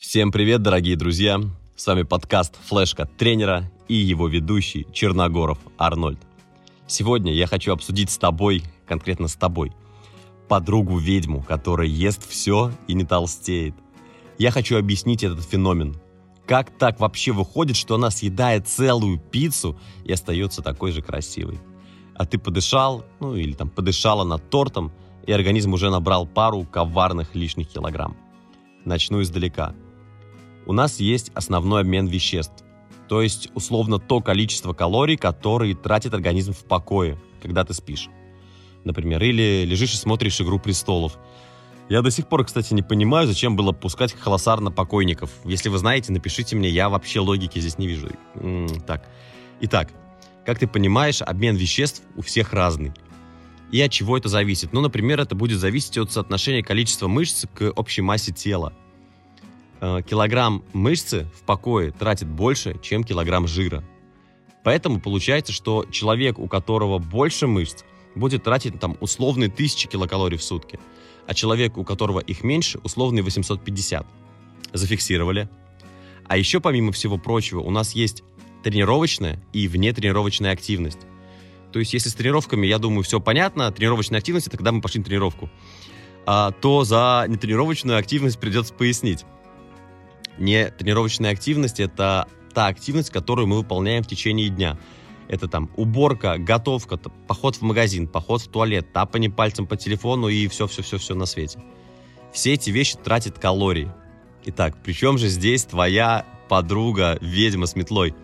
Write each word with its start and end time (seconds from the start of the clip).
Всем 0.00 0.32
привет, 0.32 0.62
дорогие 0.62 0.96
друзья! 0.96 1.38
С 1.76 1.86
вами 1.86 2.04
подкаст 2.04 2.56
«Флешка 2.64 3.04
тренера» 3.04 3.70
и 3.86 3.94
его 3.94 4.28
ведущий 4.28 4.86
Черногоров 4.94 5.58
Арнольд. 5.76 6.18
Сегодня 6.86 7.34
я 7.34 7.46
хочу 7.46 7.70
обсудить 7.70 8.08
с 8.08 8.16
тобой, 8.16 8.62
конкретно 8.86 9.28
с 9.28 9.34
тобой, 9.34 9.72
подругу-ведьму, 10.48 11.42
которая 11.42 11.86
ест 11.86 12.26
все 12.26 12.72
и 12.88 12.94
не 12.94 13.04
толстеет. 13.04 13.74
Я 14.38 14.50
хочу 14.50 14.78
объяснить 14.78 15.22
этот 15.22 15.44
феномен. 15.44 15.94
Как 16.46 16.70
так 16.70 16.98
вообще 16.98 17.32
выходит, 17.32 17.76
что 17.76 17.96
она 17.96 18.10
съедает 18.10 18.68
целую 18.68 19.18
пиццу 19.18 19.78
и 20.04 20.12
остается 20.12 20.62
такой 20.62 20.92
же 20.92 21.02
красивой? 21.02 21.58
А 22.14 22.24
ты 22.24 22.38
подышал, 22.38 23.04
ну 23.20 23.36
или 23.36 23.52
там 23.52 23.68
подышала 23.68 24.24
над 24.24 24.48
тортом, 24.48 24.92
и 25.26 25.32
организм 25.32 25.74
уже 25.74 25.90
набрал 25.90 26.26
пару 26.26 26.64
коварных 26.64 27.34
лишних 27.34 27.68
килограмм. 27.68 28.16
Начну 28.86 29.20
издалека– 29.20 29.74
у 30.66 30.72
нас 30.72 31.00
есть 31.00 31.30
основной 31.34 31.82
обмен 31.82 32.06
веществ, 32.06 32.64
то 33.08 33.22
есть 33.22 33.50
условно 33.54 33.98
то 33.98 34.20
количество 34.20 34.72
калорий, 34.72 35.16
которые 35.16 35.74
тратит 35.74 36.14
организм 36.14 36.52
в 36.52 36.64
покое, 36.64 37.20
когда 37.42 37.64
ты 37.64 37.74
спишь. 37.74 38.08
Например, 38.84 39.22
или 39.22 39.64
лежишь 39.64 39.94
и 39.94 39.96
смотришь 39.96 40.40
«Игру 40.40 40.58
престолов». 40.58 41.18
Я 41.88 42.02
до 42.02 42.10
сих 42.12 42.28
пор, 42.28 42.44
кстати, 42.44 42.72
не 42.72 42.82
понимаю, 42.82 43.26
зачем 43.26 43.56
было 43.56 43.72
пускать 43.72 44.14
холосар 44.16 44.60
на 44.60 44.70
покойников. 44.70 45.30
Если 45.44 45.68
вы 45.68 45.78
знаете, 45.78 46.12
напишите 46.12 46.54
мне, 46.54 46.68
я 46.68 46.88
вообще 46.88 47.18
логики 47.18 47.58
здесь 47.58 47.78
не 47.78 47.88
вижу. 47.88 48.10
Так, 48.86 49.08
итак, 49.60 49.90
как 50.46 50.60
ты 50.60 50.68
понимаешь, 50.68 51.20
обмен 51.20 51.56
веществ 51.56 52.02
у 52.16 52.22
всех 52.22 52.52
разный. 52.52 52.92
И 53.72 53.80
от 53.80 53.90
чего 53.90 54.16
это 54.16 54.28
зависит? 54.28 54.72
Ну, 54.72 54.80
например, 54.80 55.20
это 55.20 55.34
будет 55.34 55.58
зависеть 55.58 55.98
от 55.98 56.12
соотношения 56.12 56.62
количества 56.62 57.08
мышц 57.08 57.44
к 57.54 57.72
общей 57.74 58.02
массе 58.02 58.32
тела. 58.32 58.72
Э, 59.80 60.02
килограмм 60.06 60.62
мышцы 60.72 61.26
в 61.34 61.42
покое 61.42 61.90
тратит 61.90 62.28
больше, 62.28 62.76
чем 62.82 63.02
килограмм 63.02 63.48
жира. 63.48 63.82
Поэтому 64.62 65.00
получается, 65.00 65.52
что 65.52 65.86
человек, 65.90 66.38
у 66.38 66.48
которого 66.48 66.98
больше 66.98 67.46
мышц, 67.46 67.84
будет 68.14 68.44
тратить 68.44 68.78
там 68.78 68.96
условные 69.00 69.48
1000 69.48 69.88
килокалорий 69.88 70.36
в 70.36 70.42
сутки, 70.42 70.78
а 71.26 71.32
человек, 71.32 71.78
у 71.78 71.84
которого 71.84 72.20
их 72.20 72.44
меньше, 72.44 72.78
условные 72.82 73.22
850. 73.22 74.06
Зафиксировали. 74.72 75.48
А 76.26 76.36
еще, 76.36 76.60
помимо 76.60 76.92
всего 76.92 77.16
прочего, 77.16 77.60
у 77.60 77.70
нас 77.70 77.92
есть 77.92 78.22
тренировочная 78.62 79.42
и 79.52 79.66
внетренировочная 79.66 80.52
активность. 80.52 81.00
То 81.72 81.78
есть, 81.78 81.94
если 81.94 82.08
с 82.10 82.14
тренировками, 82.14 82.66
я 82.66 82.78
думаю, 82.78 83.02
все 83.02 83.20
понятно, 83.20 83.70
тренировочная 83.72 84.18
активность, 84.18 84.48
это 84.48 84.56
когда 84.56 84.72
мы 84.72 84.82
пошли 84.82 84.98
на 84.98 85.06
тренировку, 85.06 85.48
а, 86.26 86.50
то 86.50 86.84
за 86.84 87.24
нетренировочную 87.28 87.98
активность 87.98 88.38
придется 88.38 88.74
пояснить. 88.74 89.24
Не 90.40 90.70
тренировочная 90.70 91.32
активность– 91.32 91.80
это 91.80 92.26
та 92.54 92.66
активность, 92.66 93.10
которую 93.10 93.46
мы 93.46 93.58
выполняем 93.58 94.02
в 94.02 94.06
течение 94.06 94.48
дня. 94.48 94.78
Это 95.28 95.46
там 95.48 95.70
уборка, 95.76 96.38
готовка, 96.38 96.96
поход 96.96 97.56
в 97.56 97.62
магазин, 97.62 98.08
поход 98.08 98.40
в 98.40 98.48
туалет, 98.48 98.90
тапание 98.92 99.30
пальцем 99.30 99.66
по 99.66 99.76
телефону 99.76 100.28
и 100.28 100.48
все-все-все-все 100.48 101.14
на 101.14 101.26
свете. 101.26 101.62
Все 102.32 102.54
эти 102.54 102.70
вещи 102.70 102.96
тратят 102.96 103.38
калории. 103.38 103.92
Итак, 104.46 104.78
причем 104.82 105.18
же 105.18 105.28
здесь 105.28 105.64
твоя 105.64 106.24
подруга, 106.48 107.18
ведьма 107.20 107.66
с 107.66 107.76
метлой? 107.76 108.14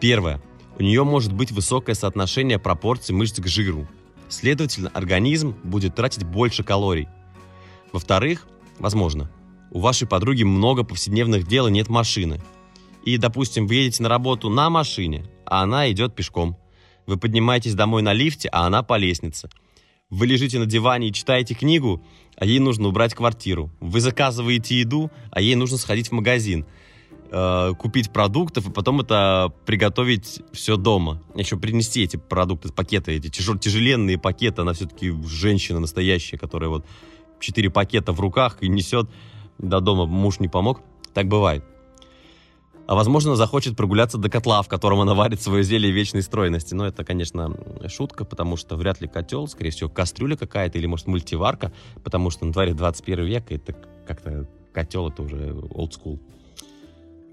Первое. 0.00 0.42
У 0.78 0.82
нее 0.82 1.04
может 1.04 1.34
быть 1.34 1.52
высокое 1.52 1.94
соотношение 1.94 2.58
пропорций 2.58 3.14
мышц 3.14 3.38
к 3.38 3.46
жиру. 3.46 3.86
Следовательно, 4.30 4.90
организм 4.94 5.54
будет 5.62 5.94
тратить 5.94 6.24
больше 6.24 6.64
калорий. 6.64 7.08
Во-вторых, 7.92 8.46
возможно, 8.78 9.30
у 9.72 9.80
вашей 9.80 10.06
подруги 10.06 10.42
много 10.42 10.84
повседневных 10.84 11.46
дел 11.46 11.66
и 11.66 11.72
нет 11.72 11.88
машины. 11.88 12.40
И, 13.04 13.16
допустим, 13.16 13.66
вы 13.66 13.76
едете 13.76 14.02
на 14.02 14.08
работу 14.08 14.48
на 14.50 14.70
машине, 14.70 15.24
а 15.46 15.62
она 15.62 15.90
идет 15.90 16.14
пешком. 16.14 16.56
Вы 17.06 17.16
поднимаетесь 17.16 17.74
домой 17.74 18.02
на 18.02 18.12
лифте, 18.12 18.48
а 18.52 18.66
она 18.66 18.82
по 18.82 18.96
лестнице. 18.96 19.48
Вы 20.10 20.26
лежите 20.26 20.58
на 20.58 20.66
диване 20.66 21.08
и 21.08 21.12
читаете 21.12 21.54
книгу, 21.54 22.04
а 22.36 22.44
ей 22.44 22.58
нужно 22.58 22.88
убрать 22.88 23.14
квартиру. 23.14 23.70
Вы 23.80 24.00
заказываете 24.00 24.78
еду, 24.78 25.10
а 25.30 25.40
ей 25.40 25.54
нужно 25.54 25.78
сходить 25.78 26.08
в 26.08 26.12
магазин, 26.12 26.66
э, 27.30 27.72
купить 27.78 28.12
продуктов 28.12 28.68
и 28.68 28.70
потом 28.70 29.00
это 29.00 29.52
приготовить 29.64 30.42
все 30.52 30.76
дома. 30.76 31.22
Еще 31.34 31.56
принести 31.56 32.02
эти 32.02 32.18
продукты, 32.18 32.70
пакеты, 32.70 33.12
эти 33.12 33.28
тяжел, 33.28 33.56
тяжеленные 33.56 34.18
пакеты. 34.18 34.60
Она 34.60 34.74
все-таки 34.74 35.10
женщина 35.26 35.80
настоящая, 35.80 36.36
которая 36.36 36.68
вот 36.68 36.84
четыре 37.40 37.70
пакета 37.70 38.12
в 38.12 38.20
руках 38.20 38.58
и 38.60 38.68
несет 38.68 39.08
до 39.58 39.80
дома 39.80 40.06
муж 40.06 40.40
не 40.40 40.48
помог, 40.48 40.80
так 41.14 41.28
бывает. 41.28 41.64
А 42.86 42.94
возможно, 42.94 43.36
захочет 43.36 43.76
прогуляться 43.76 44.18
до 44.18 44.28
котла, 44.28 44.60
в 44.62 44.68
котором 44.68 45.00
она 45.00 45.14
варит 45.14 45.40
свое 45.40 45.62
зелье 45.62 45.92
вечной 45.92 46.22
стройности. 46.22 46.74
Но 46.74 46.86
это, 46.86 47.04
конечно, 47.04 47.56
шутка, 47.88 48.24
потому 48.24 48.56
что 48.56 48.76
вряд 48.76 49.00
ли 49.00 49.08
котел, 49.08 49.46
скорее 49.46 49.70
всего, 49.70 49.88
кастрюля 49.88 50.36
какая-то 50.36 50.78
или, 50.78 50.86
может, 50.86 51.06
мультиварка, 51.06 51.72
потому 52.02 52.30
что 52.30 52.44
на 52.44 52.52
дворе 52.52 52.74
21 52.74 53.24
век, 53.24 53.50
и 53.50 53.54
это 53.54 53.74
как-то 54.06 54.48
котел, 54.72 55.08
это 55.08 55.22
уже 55.22 55.36
old 55.36 55.92
school. 55.92 56.18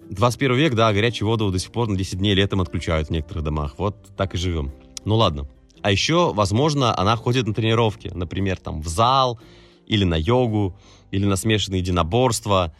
21 0.09 0.55
век, 0.55 0.75
да, 0.75 0.91
горячую 0.93 1.27
воду 1.27 1.51
до 1.51 1.59
сих 1.59 1.71
пор 1.71 1.87
на 1.87 1.97
10 1.97 2.17
дней 2.19 2.33
летом 2.35 2.61
отключают 2.61 3.09
в 3.09 3.11
некоторых 3.11 3.43
домах. 3.43 3.75
Вот 3.77 3.95
так 4.15 4.35
и 4.35 4.37
живем. 4.37 4.71
Ну 5.05 5.15
ладно. 5.15 5.47
А 5.81 5.91
еще, 5.91 6.33
возможно, 6.33 6.97
она 6.97 7.15
ходит 7.15 7.47
на 7.47 7.53
тренировки, 7.53 8.11
например, 8.13 8.57
там 8.57 8.81
в 8.81 8.87
зал 8.87 9.39
или 9.89 10.05
на 10.05 10.15
йогу, 10.15 10.77
или 11.11 11.25
на 11.25 11.35
смешанные 11.35 11.79
единоборства, 11.79 12.73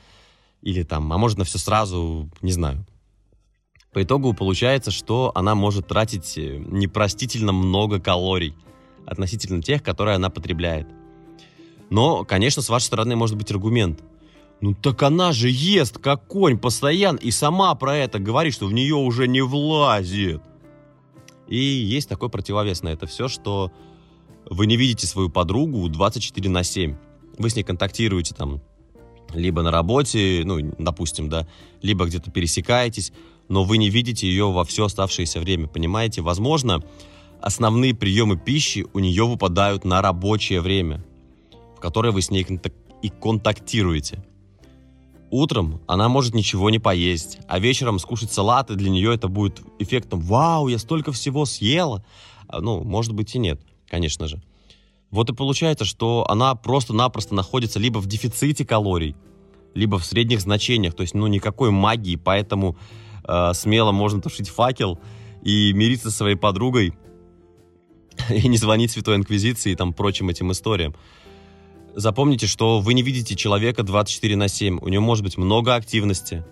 или 0.62 0.84
там, 0.84 1.12
а 1.12 1.18
может 1.18 1.38
на 1.38 1.44
все 1.44 1.58
сразу, 1.58 2.30
не 2.42 2.54
знаю. 2.54 2.86
По 3.92 4.04
итогу 4.04 4.34
получается, 4.34 4.92
что 4.92 5.32
она 5.36 5.56
может 5.56 5.88
тратить 5.88 6.38
э, 6.38 6.58
непростительно 6.58 7.52
много 7.52 8.00
калорий 8.00 8.54
относительно 9.06 9.64
тех, 9.64 9.82
которые 9.82 10.16
она 10.16 10.30
потребляет. 10.30 10.88
Но, 11.90 12.24
конечно, 12.24 12.62
с 12.62 12.70
вашей 12.70 12.86
стороны 12.86 13.16
может 13.16 13.36
быть 13.36 13.52
аргумент. 13.52 14.04
Ну 14.62 14.76
так 14.76 15.02
она 15.02 15.32
же 15.32 15.50
ест 15.50 15.98
как 15.98 16.28
конь 16.28 16.60
постоянно 16.60 17.18
и 17.18 17.32
сама 17.32 17.74
про 17.76 17.98
это 17.98 18.20
говорит, 18.20 18.54
что 18.54 18.68
в 18.68 18.74
нее 18.74 18.96
уже 18.96 19.28
не 19.28 19.42
влазит. 19.42 20.42
И 21.48 21.58
есть 21.58 22.08
такой 22.08 22.30
противовес 22.30 22.84
на 22.84 22.90
это 22.90 23.08
все, 23.08 23.28
что 23.28 23.72
вы 24.50 24.68
не 24.68 24.78
видите 24.78 25.08
свою 25.08 25.30
подругу 25.30 25.88
24 25.90 26.50
на 26.50 26.64
7 26.64 26.96
вы 27.40 27.50
с 27.50 27.56
ней 27.56 27.64
контактируете 27.64 28.36
там 28.36 28.62
либо 29.34 29.64
на 29.64 29.72
работе, 29.72 30.44
ну, 30.46 30.60
допустим, 30.78 31.30
да, 31.30 31.48
либо 31.82 32.06
где-то 32.06 32.32
пересекаетесь, 32.32 33.14
но 33.48 33.64
вы 33.64 33.78
не 33.78 33.90
видите 33.90 34.28
ее 34.28 34.52
во 34.52 34.64
все 34.64 34.86
оставшееся 34.86 35.40
время, 35.40 35.68
понимаете? 35.68 36.22
Возможно, 36.22 36.84
основные 37.42 37.96
приемы 37.96 38.38
пищи 38.38 38.86
у 38.94 39.00
нее 39.00 39.26
выпадают 39.26 39.86
на 39.86 40.02
рабочее 40.02 40.62
время, 40.62 41.04
в 41.78 41.80
которое 41.80 42.12
вы 42.12 42.22
с 42.22 42.30
ней 42.30 42.46
и 43.02 43.10
контактируете. 43.10 44.24
Утром 45.32 45.80
она 45.88 46.10
может 46.10 46.34
ничего 46.34 46.72
не 46.72 46.80
поесть, 46.80 47.38
а 47.48 47.60
вечером 47.60 48.00
скушать 48.00 48.34
салат, 48.34 48.72
и 48.72 48.76
для 48.76 48.90
нее 48.90 49.14
это 49.14 49.28
будет 49.28 49.62
эффектом 49.78 50.20
«Вау, 50.22 50.68
я 50.68 50.80
столько 50.80 51.12
всего 51.12 51.46
съела!» 51.46 52.04
а, 52.48 52.62
Ну, 52.62 52.84
может 52.84 53.14
быть 53.14 53.36
и 53.36 53.40
нет, 53.40 53.62
конечно 53.90 54.28
же. 54.28 54.42
Вот 55.12 55.30
и 55.30 55.34
получается, 55.34 55.86
что 55.86 56.26
она 56.30 56.54
просто-напросто 56.56 57.34
находится 57.34 57.80
либо 57.80 58.00
в 58.00 58.06
дефиците 58.06 58.66
калорий, 58.66 59.16
либо 59.74 59.98
в 59.98 60.06
средних 60.06 60.42
значениях, 60.42 60.94
то 60.94 61.02
есть, 61.02 61.16
ну, 61.16 61.28
никакой 61.28 61.72
магии, 61.72 62.16
поэтому 62.16 62.78
э, 63.28 63.54
смело 63.54 63.92
можно 63.92 64.22
тушить 64.22 64.50
факел 64.50 65.00
и 65.42 65.74
мириться 65.74 66.12
со 66.12 66.18
своей 66.18 66.36
подругой 66.36 66.94
и 68.30 68.48
не 68.48 68.58
звонить 68.58 68.92
Святой 68.92 69.16
Инквизиции 69.16 69.72
и 69.72 69.76
там 69.76 69.94
прочим 69.94 70.30
этим 70.30 70.52
историям. 70.52 70.96
Запомните, 71.96 72.46
что 72.46 72.80
вы 72.80 72.94
не 72.94 73.02
видите 73.02 73.36
человека 73.36 73.84
24 73.84 74.36
на 74.36 74.48
7. 74.48 74.80
У 74.82 74.88
нее 74.90 75.00
может 75.00 75.24
быть 75.24 75.38
много 75.38 75.74
активности, 75.76 76.46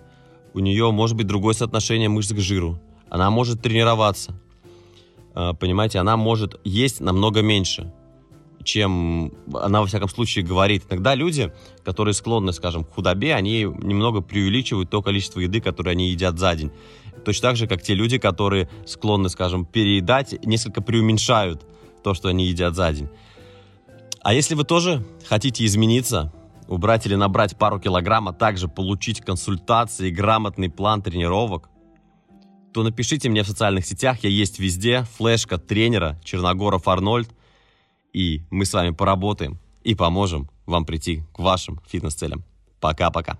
у 0.52 0.58
нее 0.58 0.90
может 0.90 1.16
быть 1.16 1.26
другое 1.26 1.54
соотношение 1.54 2.08
мышц 2.08 2.32
к 2.32 2.38
жиру, 2.38 2.80
она 3.08 3.30
может 3.30 3.62
тренироваться, 3.62 4.38
понимаете, 5.60 5.98
она 5.98 6.16
может 6.16 6.60
есть 6.64 7.00
намного 7.00 7.42
меньше 7.42 7.92
чем 8.64 9.32
она, 9.54 9.80
во 9.80 9.86
всяком 9.86 10.08
случае, 10.08 10.44
говорит. 10.44 10.84
Иногда 10.90 11.14
люди, 11.14 11.52
которые 11.84 12.12
склонны, 12.12 12.52
скажем, 12.52 12.84
к 12.84 12.92
худобе, 12.92 13.34
они 13.34 13.62
немного 13.62 14.20
преувеличивают 14.20 14.90
то 14.90 15.00
количество 15.00 15.40
еды, 15.40 15.60
которое 15.60 15.92
они 15.92 16.10
едят 16.10 16.38
за 16.38 16.54
день. 16.54 16.70
Точно 17.24 17.48
так 17.48 17.56
же, 17.56 17.66
как 17.66 17.82
те 17.82 17.94
люди, 17.94 18.18
которые 18.18 18.68
склонны, 18.86 19.30
скажем, 19.30 19.64
переедать, 19.64 20.44
несколько 20.44 20.82
преуменьшают 20.82 21.66
то, 22.02 22.14
что 22.14 22.28
они 22.28 22.46
едят 22.46 22.74
за 22.74 22.92
день. 22.92 23.08
А 24.22 24.34
если 24.34 24.54
вы 24.54 24.64
тоже 24.64 25.04
хотите 25.26 25.64
измениться, 25.64 26.32
убрать 26.68 27.06
или 27.06 27.14
набрать 27.14 27.56
пару 27.56 27.80
килограмм, 27.80 28.28
а 28.28 28.32
также 28.32 28.68
получить 28.68 29.20
консультации, 29.20 30.10
грамотный 30.10 30.68
план 30.68 31.00
тренировок, 31.00 31.70
то 32.72 32.82
напишите 32.82 33.28
мне 33.28 33.42
в 33.42 33.46
социальных 33.46 33.86
сетях, 33.86 34.18
я 34.22 34.30
есть 34.30 34.58
везде, 34.58 35.04
флешка 35.16 35.58
тренера 35.58 36.20
Черногоров 36.24 36.88
Арнольд, 36.88 37.30
и 38.12 38.42
мы 38.50 38.64
с 38.64 38.72
вами 38.72 38.90
поработаем 38.90 39.58
и 39.84 39.94
поможем 39.94 40.48
вам 40.66 40.84
прийти 40.84 41.22
к 41.32 41.38
вашим 41.38 41.80
фитнес-целям. 41.88 42.44
Пока-пока. 42.80 43.38